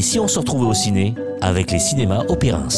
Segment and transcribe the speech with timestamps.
[0.00, 2.68] Et si on se retrouvait au ciné avec les cinémas Opérins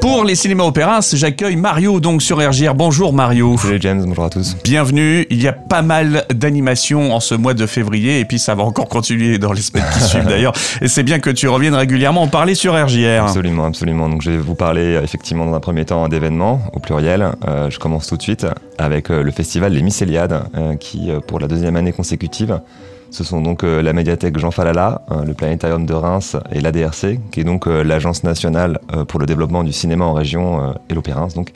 [0.00, 2.74] Pour les cinémas Opérins, j'accueille Mario donc sur RGR.
[2.74, 3.58] Bonjour Mario.
[3.58, 4.56] Salut James, bonjour à tous.
[4.64, 5.26] Bienvenue.
[5.28, 8.62] Il y a pas mal d'animations en ce mois de février et puis ça va
[8.62, 10.54] encore continuer dans les semaines qui suivent d'ailleurs.
[10.80, 13.24] Et c'est bien que tu reviennes régulièrement en parler sur RGR.
[13.24, 14.08] Absolument, absolument.
[14.08, 17.32] Donc je vais vous parler effectivement dans un premier temps d'événements au pluriel.
[17.46, 18.46] Euh, je commence tout de suite
[18.78, 22.62] avec euh, le festival Les Mycéliades euh, qui, pour la deuxième année consécutive,
[23.10, 27.18] ce sont donc euh, la médiathèque Jean Falala, euh, le planétarium de Reims et l'ADRC,
[27.30, 31.28] qui est donc euh, l'agence nationale pour le développement du cinéma en région et l'Opéra,
[31.34, 31.52] donc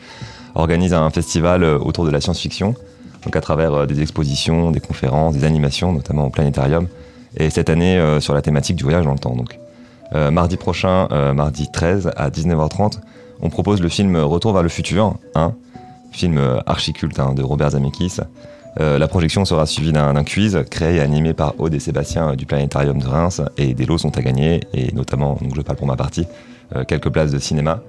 [0.55, 2.75] organise un festival autour de la science-fiction,
[3.25, 6.87] donc à travers des expositions, des conférences, des animations, notamment au planétarium,
[7.37, 9.37] et cette année sur la thématique du voyage dans le temps.
[10.31, 12.99] Mardi prochain, mardi 13 à 19h30,
[13.43, 15.55] on propose le film Retour vers le futur, un
[16.13, 18.19] film archiculte hein, de Robert Zemeckis.
[18.79, 22.47] Euh, la projection sera suivie d'un quiz créé et animé par Aude et Sébastien du
[22.47, 25.87] Planétarium de Reims et des lots sont à gagner et notamment, donc je parle pour
[25.87, 26.27] ma partie,
[26.77, 27.81] euh, quelques places de cinéma.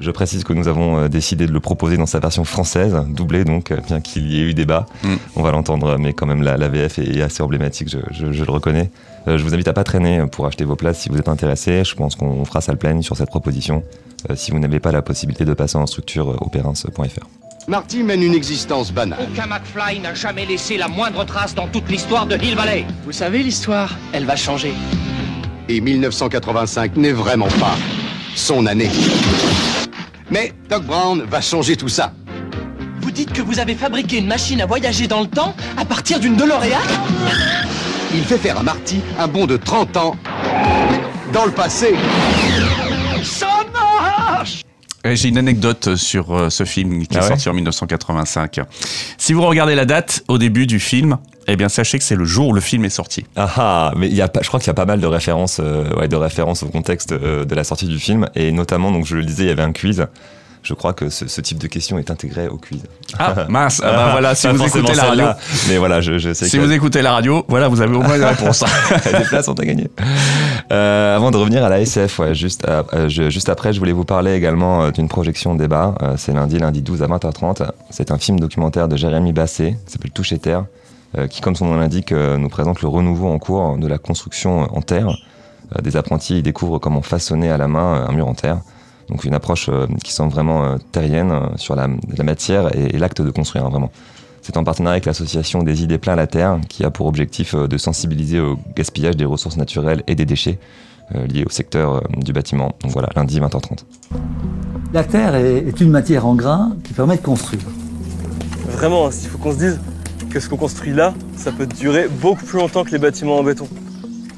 [0.00, 3.44] Je précise que nous avons euh, décidé de le proposer dans sa version française, doublée
[3.44, 4.86] donc, bien qu'il y ait eu débat.
[5.04, 5.14] Mm.
[5.36, 8.90] On va l'entendre, mais quand même la, VF est assez emblématique, je, le reconnais.
[9.26, 11.84] je vous invite à pas traîner pour acheter vos places si vous êtes intéressé.
[11.84, 13.84] Je pense qu'on fera salle pleine sur cette proposition
[14.34, 17.26] si vous n'avez pas la possibilité de passer en structure opérins.fr.
[17.68, 19.20] Marty mène une existence banale.
[19.32, 22.84] Aucun McFly n'a jamais laissé la moindre trace dans toute l'histoire de Hill Valley.
[23.04, 24.74] Vous savez, l'histoire, elle va changer.
[25.68, 27.76] Et 1985 n'est vraiment pas
[28.34, 28.90] son année.
[30.30, 32.12] Mais Doc Brown va changer tout ça.
[33.00, 36.18] Vous dites que vous avez fabriqué une machine à voyager dans le temps à partir
[36.18, 36.80] d'une DeLorean
[38.12, 40.16] Il fait faire à Marty un bond de 30 ans
[41.32, 41.94] dans le passé.
[45.04, 48.60] J'ai une anecdote sur euh, ce film qui est ah sorti en 1985.
[49.18, 52.24] Si vous regardez la date au début du film, eh bien sachez que c'est le
[52.24, 53.24] jour où le film est sorti.
[53.34, 55.58] Ah, ah mais il y a, je crois qu'il y a pas mal de références,
[55.60, 59.04] euh, ouais, de références au contexte euh, de la sortie du film et notamment donc
[59.04, 60.06] je le disais, il y avait un quiz
[60.62, 62.82] je crois que ce, type de question est intégré au quiz.
[63.18, 65.26] Ah mince, ah bah voilà, si vous écoutez la radio.
[65.68, 68.24] Mais voilà, je, sais Si vous écoutez la radio, voilà, vous avez au moins une
[68.24, 68.64] réponse.
[69.04, 69.90] Des places sont à gagner.
[70.70, 74.04] Euh, avant de revenir à la SF, ouais, juste, euh, juste après, je voulais vous
[74.04, 75.94] parler également euh, d'une projection débat.
[76.16, 77.68] c'est lundi, lundi 12 à 20h30.
[77.90, 80.64] C'est un film documentaire de Jérémy Basset, qui s'appelle Toucher Terre,
[81.28, 84.80] qui, comme son nom l'indique, nous présente le renouveau en cours de la construction en
[84.80, 85.08] terre.
[85.82, 88.60] des apprentis y découvrent comment façonner à la main un mur en terre.
[89.08, 91.88] Donc une approche euh, qui semble vraiment euh, terrienne euh, sur la,
[92.22, 93.90] matière et, l'acte de construire, hein, vraiment.
[94.40, 97.78] C'est en partenariat avec l'association des idées plein la terre qui a pour objectif de
[97.78, 100.58] sensibiliser au gaspillage des ressources naturelles et des déchets
[101.28, 102.74] liés au secteur du bâtiment.
[102.82, 103.84] Donc voilà, lundi 20h30.
[104.92, 107.62] La terre est une matière en grain qui permet de construire.
[108.66, 109.80] Vraiment, il faut qu'on se dise
[110.28, 113.44] que ce qu'on construit là, ça peut durer beaucoup plus longtemps que les bâtiments en
[113.44, 113.68] béton.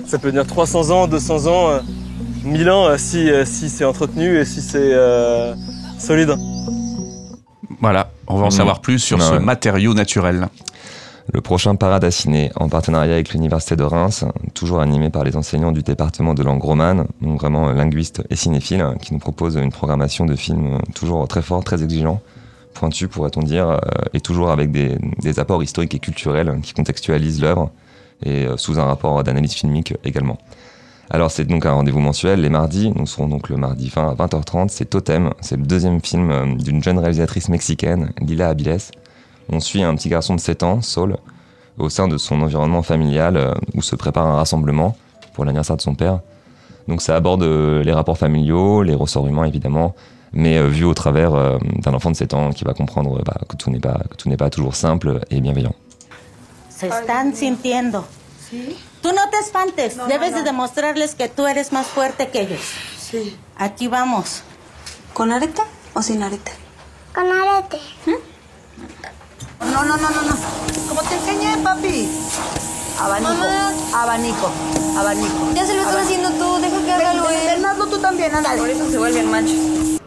[0.05, 1.81] Ça peut tenir 300 ans, 200 ans.
[2.45, 5.55] Milan euh, si, euh, si c'est entretenu et si c'est euh,
[5.99, 6.37] solide.
[7.81, 8.53] Voilà, on va en mmh.
[8.53, 10.49] savoir plus sur ce matériau naturel.
[11.33, 15.37] Le prochain parade à ciné, en partenariat avec l'Université de Reims, toujours animé par les
[15.37, 19.73] enseignants du département de langue romane, donc vraiment linguistes et cinéphiles, qui nous propose une
[19.73, 22.21] programmation de films toujours très fort, très exigeant,
[22.75, 23.81] pointu pourrait-on dire,
[24.13, 27.71] et toujours avec des, des, apports historiques et culturels qui contextualisent l'œuvre,
[28.23, 30.39] et sous un rapport d'analyse filmique également.
[31.11, 34.15] Alors c'est donc un rendez-vous mensuel les mardis, nous serons donc le mardi 20 à
[34.15, 38.79] 20h30, c'est Totem, c'est le deuxième film euh, d'une jeune réalisatrice mexicaine, Lila Abiles.
[39.51, 41.17] On suit un petit garçon de 7 ans, Saul,
[41.79, 44.97] au sein de son environnement familial euh, où se prépare un rassemblement
[45.35, 46.21] pour l'anniversaire de son père.
[46.89, 49.95] Donc ça aborde euh, les rapports familiaux, les ressorts humains évidemment,
[50.33, 53.71] mais vu au travers d'un enfant de 7 ans qui va comprendre bah, que tout
[53.71, 54.01] n'est pas,
[54.37, 55.75] pas toujours simple et bienveillant.
[56.75, 58.05] Se están sintiendo.
[59.03, 59.97] Tú no te espantes.
[60.09, 62.61] Debes de demostrarles que tú eres más fuerte que ellos.
[62.99, 63.37] Sí.
[63.57, 64.43] Aquí vamos.
[65.13, 66.53] ¿Con arete o sin arete?
[67.15, 67.79] Con arete.
[68.07, 69.71] ¿Mm?
[69.73, 70.37] No, no, no, no, no.
[70.89, 72.09] Como te enseñé, papi.
[73.01, 73.33] Abanico.
[73.33, 73.73] Mamá.
[73.95, 74.51] Abanico.
[74.99, 75.53] Abanico.
[75.55, 76.61] Ya se lo estás haciendo tú.
[76.61, 77.65] Deja que haga lo él.
[77.65, 78.61] Hazlo tú también, ándale.
[78.61, 80.01] Por eso se vuelven machos.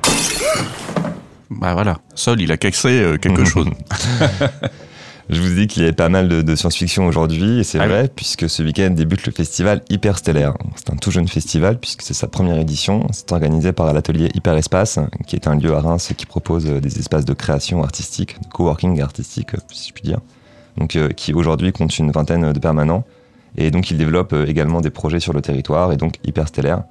[1.50, 3.72] Bah voilà, Sol, il a cassé euh, quelque chose.
[5.30, 8.10] Je vous dis qu'il y a pas mal de, science-fiction aujourd'hui, et c'est ah vrai,
[8.14, 10.54] puisque ce week-end débute le festival Hyperstellaire.
[10.76, 13.06] C'est un tout jeune festival, puisque c'est sa première édition.
[13.12, 17.26] C'est organisé par l'atelier Hyperespace, qui est un lieu à Reims qui propose des espaces
[17.26, 20.20] de création artistique, de coworking artistique, si je puis dire.
[20.78, 23.04] Donc, euh, qui aujourd'hui compte une vingtaine de permanents.
[23.58, 26.84] Et donc, il développe euh, également des projets sur le territoire, et donc Hyperstellaire.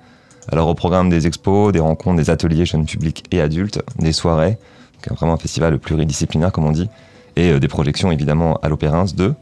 [0.52, 4.58] Alors, au programme des expos, des rencontres, des ateliers jeunes publics et adultes, des soirées,
[5.08, 6.90] donc vraiment un festival pluridisciplinaire, comme on dit,
[7.36, 9.34] et euh, des projections évidemment à l'Opérance 2,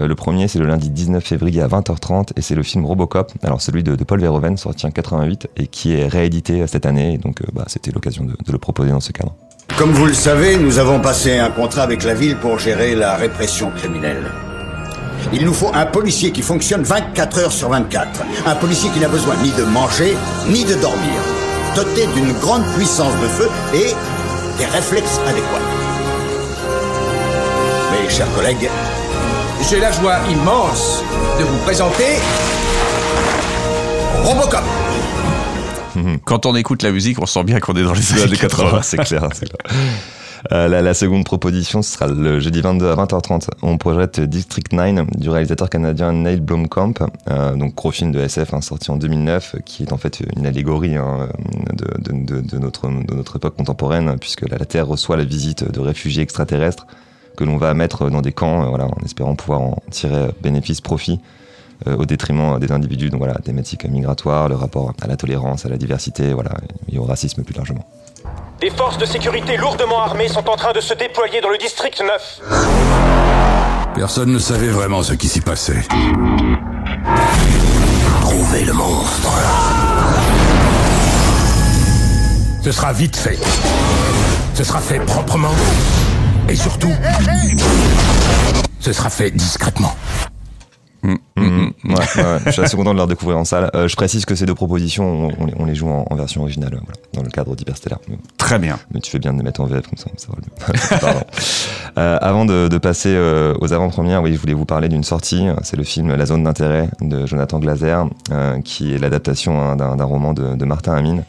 [0.00, 3.60] le premier, c'est le lundi 19 février à 20h30 et c'est le film Robocop, alors
[3.60, 7.18] celui de, Paul Verhoeven, sorti en 88 et qui est réédité cette année.
[7.18, 9.34] donc bah, c'était l'occasion de, de le proposer dans ce cadre.
[9.76, 13.16] Comme vous le savez, nous avons passé un contrat avec la ville pour gérer la
[13.16, 14.24] répression criminelle.
[15.32, 18.22] Il nous faut un policier qui fonctionne 24 heures sur 24.
[18.46, 20.16] Un policier qui n'a besoin ni de manger,
[20.48, 21.20] ni de dormir.
[21.76, 23.94] Doté d'une grande puissance de feu et
[24.58, 25.87] des réflexes adéquats.
[28.08, 28.70] Mes chers collègues,
[29.68, 31.04] j'ai la joie immense
[31.38, 32.04] de vous présenter
[34.24, 34.62] Robocop.
[36.24, 38.80] Quand on écoute la musique, on sent bien qu'on est dans les années 80.
[38.80, 39.76] c'est clair, c'est clair.
[40.52, 43.48] Euh, la, seconde proposition, ce sera le jeudi 22 à 20h30.
[43.60, 46.94] On projette District 9 du réalisateur canadien Neil Blomkamp,
[47.30, 50.46] euh, donc gros film de SF hein, sorti en 2009, qui est en fait une
[50.46, 51.28] allégorie hein,
[51.74, 56.86] de, notre, de notre époque contemporaine, puisque la, Terre reçoit la visite de réfugiés extraterrestres
[57.38, 60.80] que l'on va mettre dans des camps, euh, voilà, en espérant pouvoir en tirer bénéfice,
[60.80, 61.20] profit.
[61.86, 63.08] au détriment des individus.
[63.08, 66.50] Donc voilà, thématique migratoire, le rapport à la tolérance, à la diversité, voilà,
[66.92, 67.86] et au racisme plus largement.
[68.60, 72.02] Des forces de sécurité lourdement armées sont en train de se déployer dans le district
[72.04, 72.40] 9.
[73.94, 75.86] Personne ne savait vraiment ce qui s'y passait.
[78.22, 79.32] Trouvez le monstre.
[82.64, 83.38] Ce sera vite fait.
[84.54, 85.54] Ce sera fait proprement.
[86.48, 86.92] Et surtout,
[88.80, 89.94] ce sera fait discrètement.
[91.02, 91.94] Mm, mm.
[91.94, 92.04] ouais,
[92.46, 93.70] je suis assez content de leur découvrir en salle.
[93.74, 95.28] Euh, je précise que ces deux propositions,
[95.58, 98.00] on, les, joue en, version originale, voilà, dans le cadre d'Hyperstellar.
[98.38, 98.78] Très bien.
[98.92, 101.20] Mais tu fais bien de les mettre en VF comme ça, ça va mieux.
[101.98, 105.46] euh, avant de, de passer euh, aux avant-premières, oui, je voulais vous parler d'une sortie.
[105.62, 110.04] C'est le film La zone d'intérêt de Jonathan Glazer, euh, qui est l'adaptation hein, d'un
[110.04, 111.22] roman de, de, Martin Amin.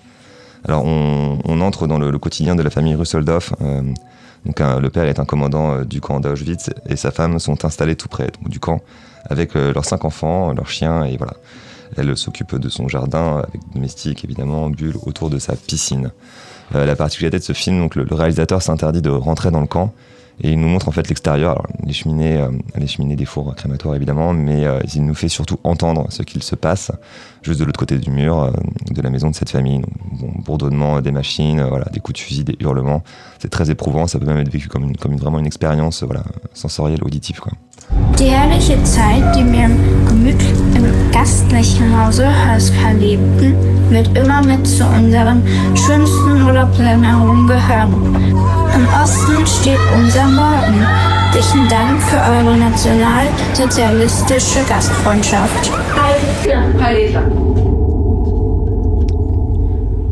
[0.66, 3.54] Alors, on, entre dans le, le, quotidien de la famille Russeldorf.
[4.46, 8.10] donc, le père est un commandant du camp d'Auschwitz et sa femme sont installés tout
[8.10, 8.82] près du camp
[9.26, 11.34] avec euh, leurs cinq enfants, leurs chiens, et voilà.
[11.98, 16.12] Elle s'occupe de son jardin avec domestique évidemment, bulle autour de sa piscine.
[16.76, 19.92] Euh, la particularité de ce film, donc le, réalisateur s'interdit de rentrer dans le camp
[20.42, 23.96] et il nous montre en fait l'extérieur, les cheminées, euh, les cheminées des fours crématoires
[23.96, 26.92] évidemment, mais il nous fait surtout entendre ce qu'il se passe
[27.42, 28.52] juste de l'autre côté du mur
[28.90, 29.82] de la maison de cette famille.
[30.20, 33.04] Donc, bourdonnement des machines, voilà, des coups de fusil, des hurlements.
[33.40, 36.24] C'est très éprouvant, ça peut même être vécu comme, une, comme vraiment une expérience voilà,
[36.54, 37.40] sensorielle, auditive.
[37.40, 37.54] Quoi.
[38.18, 39.70] Die herrliche Zeit, die wir
[40.08, 40.69] gemütlich
[42.10, 43.54] Hause Hölz verlebten,
[43.92, 45.44] wird immer mit zu unseren
[45.76, 47.94] schönsten Urlaubserinnerungen gehören.
[48.74, 50.88] Im Osten steht unser Morgen.
[51.32, 55.72] Herzlichen Dank für eure nationalsozialistische Gastfreundschaft.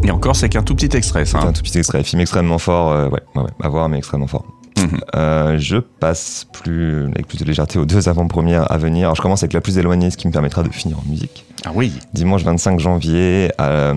[0.03, 1.39] Et encore, c'est qu'un tout petit extrait, ça.
[1.39, 2.03] un tout petit extrait.
[2.03, 4.45] Film extrêmement fort, euh, ouais, ouais, à voir, mais extrêmement fort.
[4.77, 4.99] Mhm.
[5.15, 9.07] Euh, je passe plus, avec plus de légèreté aux deux avant-premières à venir.
[9.07, 11.43] Alors, je commence avec la plus éloignée, ce qui me permettra de finir en musique.
[11.67, 11.91] Ah oui.
[12.13, 13.93] Dimanche 25 janvier, euh,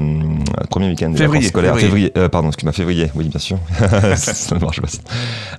[0.71, 1.77] premier week-end février, scolaires.
[1.77, 2.11] Février.
[2.19, 3.13] Euh, pardon, excuse-moi, février.
[3.15, 3.59] Oui, bien sûr.
[4.17, 4.89] ça marche pas.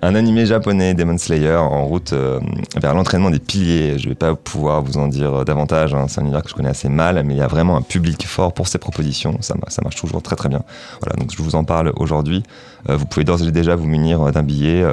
[0.01, 2.41] Un animé japonais, Demon Slayer, en route euh,
[2.81, 3.97] vers l'entraînement des piliers.
[3.97, 5.93] Je vais pas pouvoir vous en dire davantage.
[5.93, 6.07] Hein.
[6.09, 8.27] C'est un univers que je connais assez mal, mais il y a vraiment un public
[8.27, 9.37] fort pour ces propositions.
[9.39, 10.63] Ça, ça marche toujours très très bien.
[11.01, 12.43] Voilà, donc je vous en parle aujourd'hui.
[12.89, 14.83] Vous pouvez d'ores et déjà vous munir d'un billet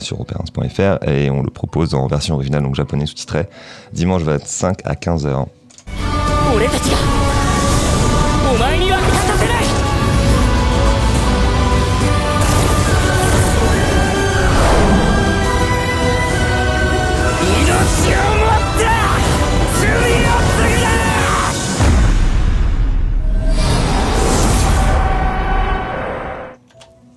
[0.00, 3.46] sur opérance.fr et on le propose en version originale, donc japonais sous-titré,
[3.92, 5.46] dimanche 25 à 15h.
[6.52, 6.98] 俺たちが
[8.52, 8.89] お前に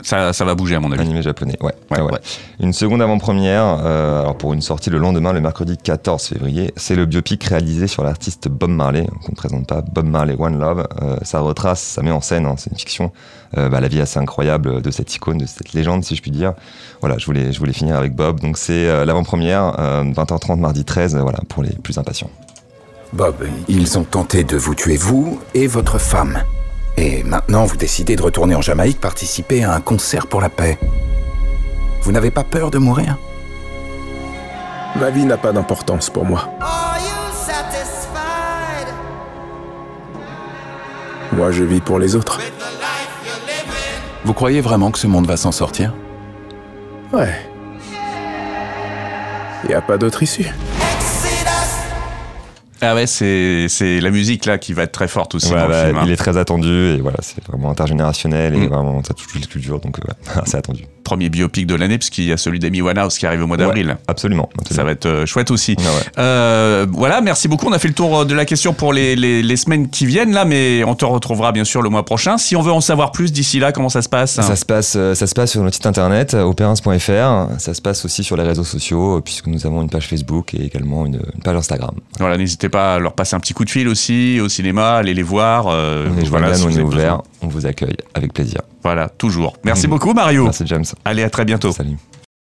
[0.03, 1.01] ça, va bouger à mon avis.
[1.01, 1.73] Animé japonais, ouais.
[2.59, 6.95] Une seconde avant-première, euh, alors pour une sortie le lendemain, le mercredi 14 février, c'est
[6.95, 10.87] le biopic réalisé sur l'artiste Bob Marley, qu'on ne présente pas, Bob Marley One Love.
[11.01, 13.11] Euh, ça retrace, ça met en scène, hein, c'est une fiction,
[13.57, 16.31] euh, bah, la vie assez incroyable de cette icône, de cette légende, si je puis
[16.31, 16.53] dire.
[17.01, 18.39] Voilà, je voulais, je voulais finir avec Bob.
[18.39, 19.73] Donc c'est l'avant-première,
[20.13, 22.29] 20h30 mardi 13, voilà, pour les plus impatients.
[23.13, 23.35] Bob,
[23.67, 26.43] ils ont tenté de vous tuer vous et votre femme.
[26.97, 30.77] Et maintenant, vous décidez de retourner en Jamaïque participer à un concert pour la paix.
[32.01, 33.17] Vous n'avez pas peur de mourir?
[34.95, 36.49] Ma vie n'a pas d'importance pour moi.
[41.31, 42.39] Moi, je vis pour les autres.
[44.23, 45.93] Vous croyez vraiment que ce monde va s'en sortir?
[47.11, 47.33] Ouais.
[49.63, 50.47] Il n'y a pas d'autre issue.
[52.83, 55.49] Ah ouais, c'est, c'est la musique là qui va être très forte aussi.
[55.51, 58.67] dans le film, Il est très attendu et voilà, c'est vraiment intergénérationnel et Mm.
[58.67, 60.01] vraiment ça touche les cultures donc euh,
[60.35, 60.83] ouais, c'est attendu.
[61.03, 63.87] Premier biopic de l'année, puisqu'il y a celui d'Amy Winehouse qui arrive au mois d'avril.
[63.87, 65.75] Ouais, absolument, Ça va être euh, chouette aussi.
[65.77, 65.85] Ouais.
[66.17, 67.67] Euh, voilà, merci beaucoup.
[67.67, 70.33] On a fait le tour de la question pour les, les- les semaines qui viennent
[70.33, 72.37] là, mais on te retrouvera bien sûr le mois prochain.
[72.37, 74.33] Si on veut en savoir plus d'ici là, comment ça se passe?
[74.41, 77.59] Ça se passe, euh, ça se passe sur notre site internet euh, opérance.fr.
[77.59, 80.53] Ça se passe aussi sur les réseaux sociaux euh, puisque nous avons une page Facebook
[80.53, 81.95] et également une, une page Instagram.
[82.19, 85.13] Voilà, n'hésitez pas à leur passer un petit coup de fil aussi au cinéma, aller
[85.13, 85.67] les voir.
[85.67, 87.23] euh, voilà, joignable, si on est avez ouvert, besoin.
[87.43, 88.61] On vous accueille avec plaisir.
[88.83, 89.57] Voilà, toujours.
[89.63, 89.89] Merci Mhm.
[89.91, 90.45] beaucoup Mario.
[90.45, 90.85] Merci James.
[91.05, 91.71] Allez, à très bientôt.
[91.71, 91.97] Salut.